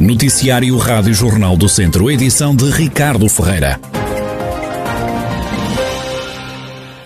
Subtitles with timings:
[0.00, 3.78] Noticiário Rádio Jornal do Centro, edição de Ricardo Ferreira.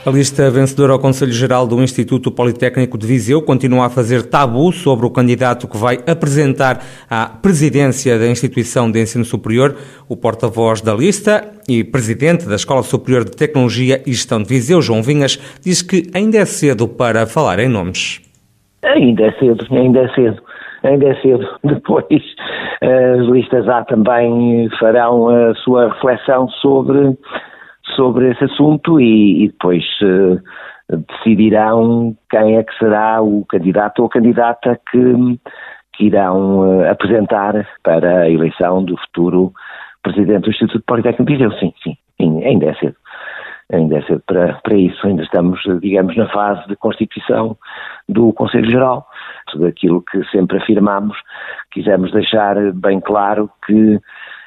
[0.06, 4.70] A lista vencedora ao Conselho Geral do Instituto Politécnico de Viseu continua a fazer tabu
[4.70, 9.76] sobre o candidato que vai apresentar à presidência da instituição de ensino superior.
[10.08, 14.80] O porta-voz da lista e presidente da Escola Superior de Tecnologia e Gestão de Viseu,
[14.80, 18.20] João Vinhas, diz que ainda é cedo para falar em nomes.
[18.84, 20.43] Ainda é cedo, ainda é cedo
[20.84, 21.46] ainda é cedo.
[21.64, 22.22] Depois,
[22.80, 27.16] as listas A também farão a sua reflexão sobre
[27.94, 30.40] sobre esse assunto e, e depois uh,
[31.08, 35.38] decidirão quem é que será o candidato ou candidata que,
[35.94, 39.52] que irão uh, apresentar para a eleição do futuro
[40.02, 41.52] presidente do Instituto Politécnico de Viseu.
[41.58, 42.96] Sim, sim, sim, ainda é cedo.
[43.72, 47.56] Ainda é para, para isso, ainda estamos, digamos, na fase de constituição
[48.08, 49.06] do Conselho Geral.
[49.50, 51.16] Tudo aquilo que sempre afirmamos,
[51.70, 53.98] quisemos deixar bem claro que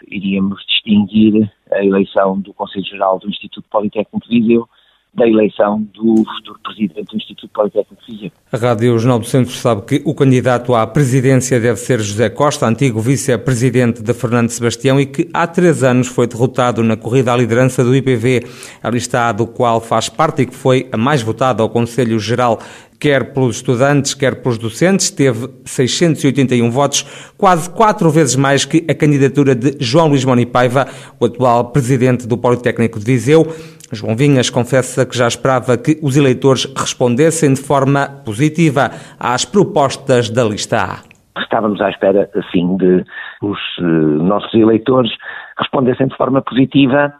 [0.08, 4.70] iríamos distinguir a eleição do Conselho Geral do Instituto Politécnico de Viseu
[5.13, 8.31] da eleição do futuro presidente do Instituto Politécnico de Viseu.
[8.52, 12.67] A Rádio Jornal do Centro sabe que o candidato à presidência deve ser José Costa,
[12.67, 17.38] antigo vice-presidente de Fernando Sebastião e que há três anos foi derrotado na corrida à
[17.38, 18.45] liderança do IPV,
[18.83, 22.59] a lista do qual faz parte e que foi a mais votada ao Conselho Geral
[23.00, 27.05] quer pelos estudantes, quer pelos docentes, teve 681 votos,
[27.38, 30.88] quase quatro vezes mais que a candidatura de João Luís Monipaiva,
[31.19, 33.47] o atual presidente do Politécnico de Viseu.
[33.92, 40.30] João Vinhas confessa que já esperava que os eleitores respondessem de forma positiva às propostas
[40.30, 41.42] da lista A.
[41.42, 43.06] Estávamos à espera, assim, de
[43.42, 43.84] os uh,
[44.24, 45.12] nossos eleitores
[45.58, 47.14] respondessem de forma positiva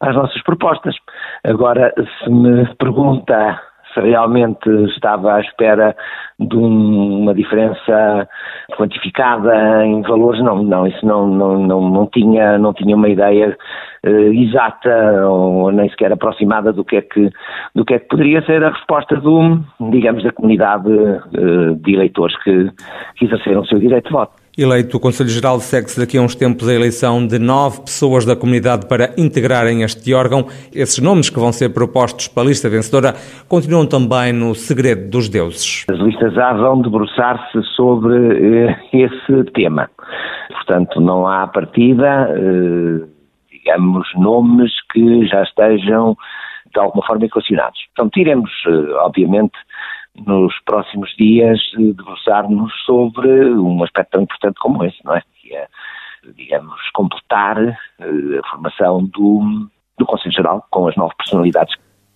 [0.00, 0.94] às nossas propostas.
[1.44, 3.60] Agora, se me pergunta
[3.92, 5.94] se realmente estava à espera
[6.38, 8.28] de um, uma diferença
[8.76, 13.56] quantificada em valores, não, não, isso não, não, não, não tinha, não tinha uma ideia
[14.04, 17.30] exata ou nem sequer aproximada do que é que,
[17.74, 19.60] do que é que poderia ser a resposta do,
[19.90, 22.70] digamos, da comunidade uh, de eleitores que,
[23.16, 24.42] que exerceram o seu direito de voto.
[24.58, 28.36] Eleito o Conselho Geral, segue-se daqui a uns tempos a eleição de nove pessoas da
[28.36, 30.44] comunidade para integrarem este órgão.
[30.74, 33.14] Esses nomes que vão ser propostos para a lista vencedora
[33.48, 35.86] continuam também no segredo dos deuses.
[35.90, 39.88] As listas A vão debruçar-se sobre eh, esse tema.
[40.50, 43.11] Portanto, não há partida, eh,
[43.62, 46.16] digamos, nomes que já estejam
[46.72, 47.78] de alguma forma equacionados.
[47.94, 49.56] Portanto, iremos, eh, obviamente,
[50.26, 55.22] nos próximos dias debruçar-nos sobre um aspecto tão importante como esse, não é?
[55.40, 55.68] Que é,
[56.36, 59.68] digamos, completar eh, a formação do,
[59.98, 61.74] do Conselho Geral com as nove personalidades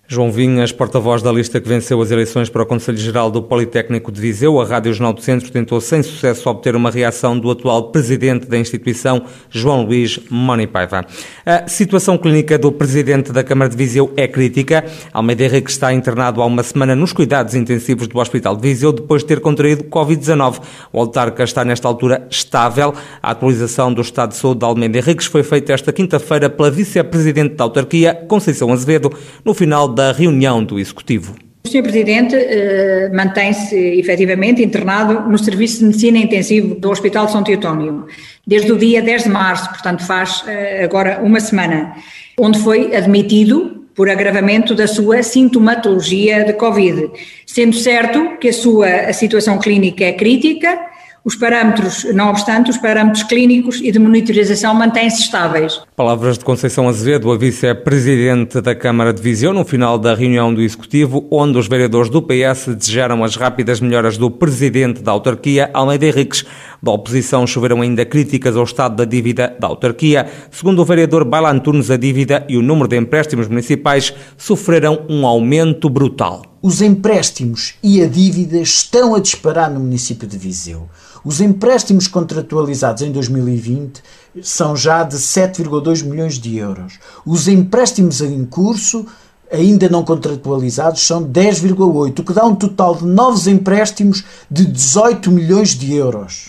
[0.09, 4.12] João Vinhas, porta-voz da lista que venceu as eleições para o Conselho Geral do Politécnico
[4.12, 7.91] de Viseu, a Rádio Jornal do Centro tentou sem sucesso obter uma reação do atual
[7.91, 11.05] presidente da instituição, João Luís Monipaiva.
[11.45, 14.84] A situação clínica do presidente da Câmara de Viseu é crítica.
[15.12, 19.22] Almeida Henrique está internado há uma semana nos cuidados intensivos do Hospital de Viseu depois
[19.22, 20.61] de ter contraído Covid-19.
[20.93, 22.95] O autarca está nesta altura estável.
[23.21, 27.56] A atualização do estado de saúde de Almeida Henriques foi feita esta quinta-feira pela vice-presidente
[27.56, 29.12] da autarquia, Conceição Azevedo,
[29.45, 31.34] no final da reunião do Executivo.
[31.65, 31.83] O Sr.
[31.83, 38.07] Presidente eh, mantém-se efetivamente internado no Serviço de Medicina Intensivo do Hospital de São Teotónio,
[38.47, 41.97] desde o dia 10 de março, portanto faz eh, agora uma semana,
[42.39, 47.11] onde foi admitido por agravamento da sua sintomatologia de Covid,
[47.47, 50.78] sendo certo que a sua situação clínica é crítica
[51.26, 55.81] os parâmetros, não obstante, os parâmetros clínicos e de monitorização mantêm-se estáveis.
[55.97, 60.62] Palavras de Conceição Azevedo, a vice-presidente da Câmara de Viseu, no final da reunião do
[60.62, 66.06] Executivo, onde os vereadores do PS desejaram as rápidas melhoras do presidente da autarquia, Almeida
[66.06, 66.44] Henriques.
[66.81, 70.28] Da oposição choveram ainda críticas ao estado da dívida da autarquia.
[70.53, 75.26] Segundo o vereador Bailan Tunes, a dívida e o número de empréstimos municipais sofreram um
[75.26, 76.56] aumento brutal.
[76.66, 80.88] Os empréstimos e a dívida estão a disparar no município de Viseu.
[81.24, 84.03] Os empréstimos contratualizados em 2020
[84.42, 86.98] são já de 7,2 milhões de euros.
[87.24, 89.07] Os empréstimos em curso,
[89.48, 95.30] ainda não contratualizados, são 10,8, o que dá um total de novos empréstimos de 18
[95.30, 96.48] milhões de euros.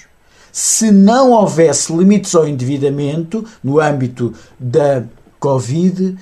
[0.52, 5.04] Se não houvesse limites ao endividamento no âmbito da
[5.40, 6.18] Covid,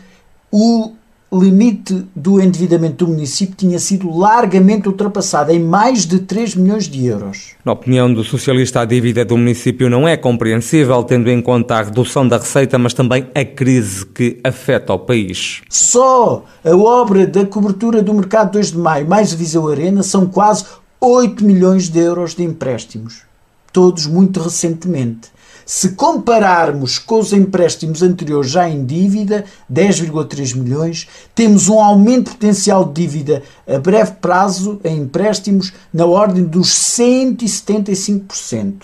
[0.51, 0.91] o
[1.41, 7.05] limite do endividamento do município tinha sido largamente ultrapassado em mais de 3 milhões de
[7.05, 7.55] euros.
[7.63, 11.83] Na opinião do socialista, a dívida do município não é compreensível, tendo em conta a
[11.83, 15.61] redução da receita, mas também a crise que afeta o país.
[15.69, 20.25] Só a obra da cobertura do mercado 2 de maio, mais a Viseu Arena, são
[20.25, 20.65] quase
[20.99, 23.21] 8 milhões de euros de empréstimos.
[23.71, 25.34] Todos muito recentemente.
[25.65, 32.85] Se compararmos com os empréstimos anteriores já em dívida, 10,3 milhões, temos um aumento potencial
[32.85, 38.83] de dívida a breve prazo em empréstimos na ordem dos 175%.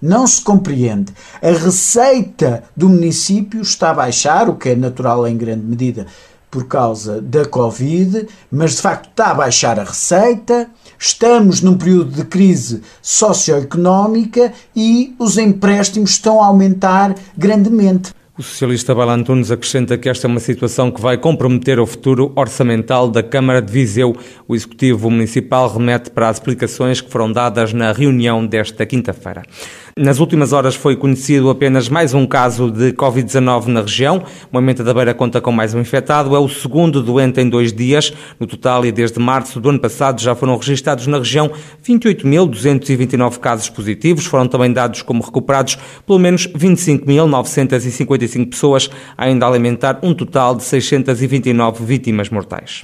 [0.00, 1.12] Não se compreende.
[1.42, 6.06] A receita do município está a baixar, o que é natural em grande medida
[6.50, 10.70] por causa da Covid, mas de facto está a baixar a receita.
[11.04, 18.12] Estamos num período de crise socioeconómica e os empréstimos estão a aumentar grandemente.
[18.38, 22.32] O socialista Bala Antunes acrescenta que esta é uma situação que vai comprometer o futuro
[22.36, 24.16] orçamental da Câmara de Viseu.
[24.46, 29.42] O Executivo Municipal remete para as explicações que foram dadas na reunião desta quinta-feira.
[29.98, 34.22] Nas últimas horas foi conhecido apenas mais um caso de Covid-19 na região.
[34.50, 36.34] Moimenta da Beira conta com mais um infectado.
[36.34, 38.10] É o segundo doente em dois dias.
[38.40, 41.50] No total, e desde março do ano passado, já foram registados na região
[41.86, 44.24] 28.229 casos positivos.
[44.24, 50.62] Foram também dados como recuperados pelo menos 25.955 pessoas, ainda a alimentar um total de
[50.62, 52.82] 629 vítimas mortais.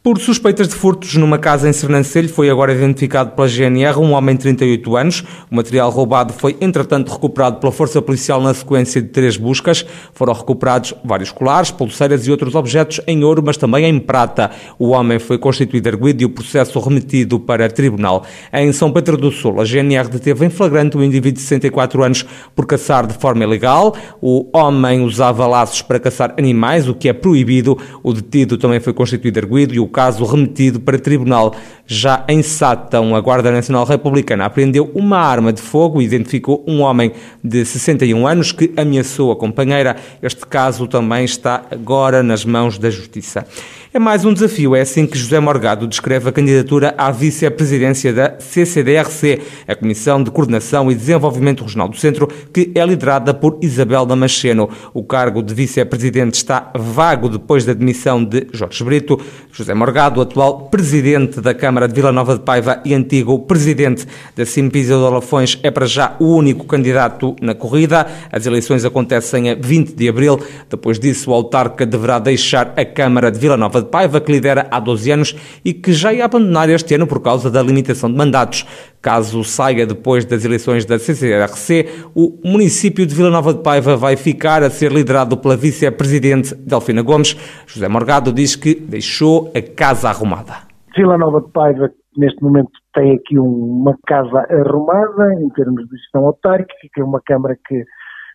[0.00, 4.36] Por suspeitas de furtos numa casa em Sernancelho, foi agora identificado pela GNR um homem
[4.36, 5.24] de 38 anos.
[5.50, 9.84] O material roubado foi, entretanto, recuperado pela Força Policial na sequência de três buscas.
[10.14, 14.52] Foram recuperados vários colares, pulseiras e outros objetos em ouro, mas também em prata.
[14.78, 18.24] O homem foi constituído arguido e o processo remetido para tribunal.
[18.52, 22.24] Em São Pedro do Sul, a GNR deteve em flagrante um indivíduo de 64 anos
[22.54, 23.96] por caçar de forma ilegal.
[24.22, 27.76] O homem usava laços para caçar animais, o que é proibido.
[28.00, 31.54] O detido também foi constituído arguido e o caso remetido para tribunal.
[31.86, 36.80] Já em Sátão, a Guarda Nacional Republicana apreendeu uma arma de fogo e identificou um
[36.80, 37.12] homem
[37.42, 39.96] de 61 anos que ameaçou a companheira.
[40.22, 43.46] Este caso também está agora nas mãos da Justiça.
[43.90, 48.34] É mais um desafio, é assim que José Morgado descreve a candidatura à vice-presidência da
[48.38, 54.04] CCDRC, a Comissão de Coordenação e Desenvolvimento Regional do Centro, que é liderada por Isabel
[54.04, 54.68] Damasceno.
[54.92, 59.18] O cargo de vice-presidente está vago depois da demissão de Jorge Brito.
[59.50, 64.06] José Morgado, atual presidente da Câmara de Vila Nova de Paiva e antigo presidente
[64.36, 68.06] da Simpisa de Olafões, é para já o único candidato na corrida.
[68.30, 70.38] As eleições acontecem a 20 de abril.
[70.68, 74.66] Depois disso, o autarca deverá deixar a Câmara de Vila Nova de Paiva, que lidera
[74.70, 78.16] há 12 anos e que já ia abandonar este ano por causa da limitação de
[78.16, 78.66] mandatos.
[79.00, 84.16] Caso saia depois das eleições da CCRC, o município de Vila Nova de Paiva vai
[84.16, 87.36] ficar a ser liderado pela vice-presidente Delfina Gomes.
[87.66, 90.68] José Morgado diz que deixou a casa arrumada.
[90.96, 96.26] Vila Nova de Paiva, neste momento, tem aqui uma casa arrumada em termos de gestão
[96.26, 97.84] autárquica, que é uma Câmara que,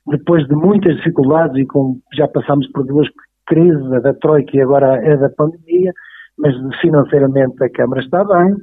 [0.07, 3.07] depois de muitas dificuldades e com, já passámos por duas
[3.45, 5.92] crise da Troika e agora é da pandemia,
[6.38, 8.56] mas financeiramente a Câmara está bem,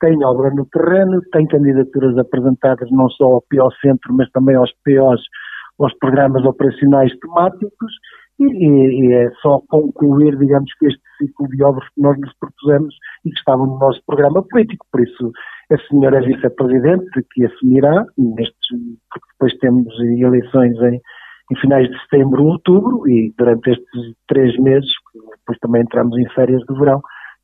[0.00, 4.70] tem obra no terreno, tem candidaturas apresentadas não só ao PO Centro, mas também aos
[4.84, 5.22] POs,
[5.78, 7.92] aos programas operacionais temáticos,
[8.38, 12.94] e, e, é só concluir, digamos, que este ciclo de obras que nós nos propusemos
[13.24, 14.84] e que estavam no nosso programa político.
[14.90, 15.30] Por isso,
[15.70, 18.68] a senhora vice-presidente, que assumirá, nestes,
[19.08, 21.00] porque depois temos eleições em,
[21.50, 24.90] em finais de setembro, outubro, e durante estes três meses,
[25.38, 27.00] depois também entramos em férias de verão,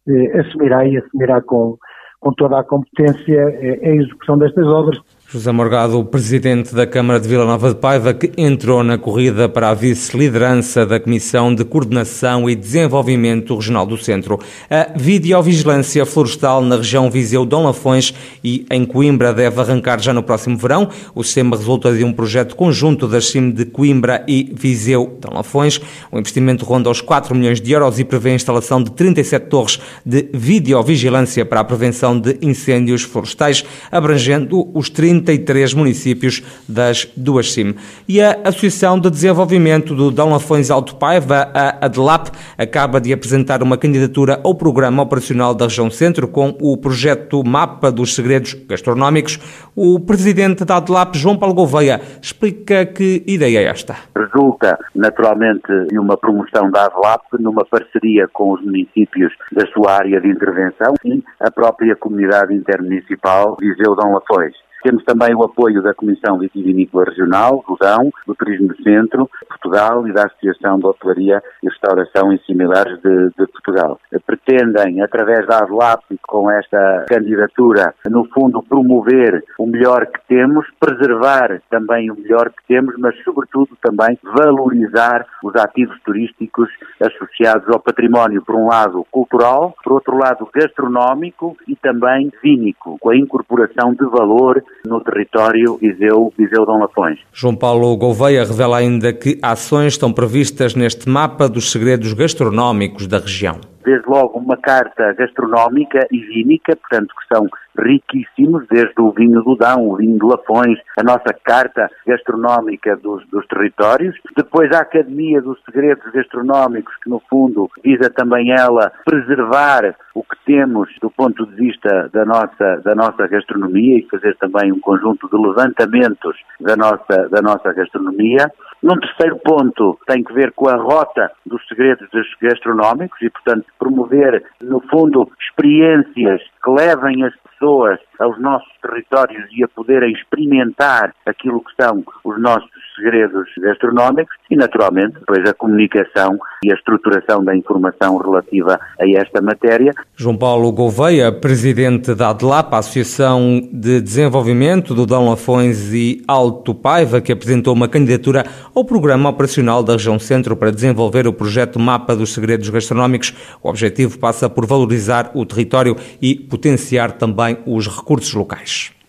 [0.09, 1.77] eh, assumirá e assumirá com,
[2.19, 4.99] com toda a competência eh, a execução destas obras,
[5.33, 9.69] José Morgado, presidente da Câmara de Vila Nova de Paiva, que entrou na corrida para
[9.69, 14.41] a vice-liderança da Comissão de Coordenação e Desenvolvimento Regional do Centro.
[14.69, 18.13] A videovigilância florestal na região Viseu-Dom Lafões
[18.43, 20.89] e em Coimbra deve arrancar já no próximo verão.
[21.15, 25.81] O sistema resulta de um projeto conjunto das CIM de Coimbra e Viseu-Dom Lafões.
[26.11, 29.79] O investimento ronda os 4 milhões de euros e prevê a instalação de 37 torres
[30.05, 37.53] de videovigilância para a prevenção de incêndios florestais, abrangendo os 30 33 municípios das duas
[37.53, 37.75] CIM.
[38.09, 43.63] E a Associação de Desenvolvimento do Dão Lafões Alto Paiva, a ADLAP, acaba de apresentar
[43.63, 49.39] uma candidatura ao Programa Operacional da Região Centro com o projeto Mapa dos Segredos Gastronómicos.
[49.77, 53.97] O presidente da ADLAP, João Paulo Gouveia, explica que ideia é esta.
[54.17, 60.21] Resulta, naturalmente, de uma promoção da ADLAP numa parceria com os municípios da sua área
[60.21, 64.55] de intervenção e a própria comunidade intermunicipal Viseu-Dão Lafões.
[64.83, 67.81] Temos também o apoio da Comissão Vitivinícola Regional, do
[68.27, 73.47] do Turismo Centro, Portugal e da Associação de Hotelaria e Restauração e Similares de, de
[73.53, 73.99] Portugal.
[74.27, 81.61] Pretendem, através da ADLAP, com esta candidatura, no fundo, promover o melhor que temos, preservar
[81.69, 86.69] também o melhor que temos, mas, sobretudo, também valorizar os ativos turísticos
[87.01, 93.11] associados ao património, por um lado, cultural, por outro lado, gastronómico e também vínico, com
[93.11, 97.19] a incorporação de valor no território Iseu, Iseu Dom Lafões.
[97.33, 103.19] João Paulo Gouveia revela ainda que ações estão previstas neste mapa dos segredos gastronómicos da
[103.19, 107.47] região desde logo uma carta gastronómica e vínica, portanto que são
[107.81, 113.27] riquíssimos, desde o vinho do Dão, o vinho de Lafões, a nossa carta gastronómica dos,
[113.29, 119.95] dos territórios, depois a Academia dos Segredos Gastronómicos, que no fundo visa também ela preservar
[120.15, 124.73] o que temos do ponto de vista da nossa, da nossa gastronomia e fazer também
[124.73, 128.51] um conjunto de levantamentos da nossa, da nossa gastronomia.
[128.83, 132.09] Num terceiro ponto, tem que ver com a rota dos segredos
[132.41, 139.63] gastronómicos e, portanto, promover, no fundo, experiências que levem as pessoas aos nossos territórios e
[139.63, 146.39] a poderem experimentar aquilo que são os nossos segredos gastronómicos e, naturalmente, depois a comunicação
[146.63, 149.93] e a estruturação da informação relativa a esta matéria.
[150.15, 157.21] João Paulo Gouveia, presidente da ADLAP, Associação de Desenvolvimento do Dão Lafões e Alto Paiva,
[157.21, 162.15] que apresentou uma candidatura ao Programa Operacional da Região Centro para desenvolver o projeto Mapa
[162.15, 163.35] dos Segredos Gastronómicos.
[163.63, 169.00] O objetivo passa por valorizar o território e potenciar também os recursos locais.